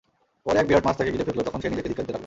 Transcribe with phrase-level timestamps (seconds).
[0.45, 2.19] পরে এক বিরাট মাছ তাকে গিলে ফেলল তখন সে নিজেকে ধিক্কার দিতে লাগল।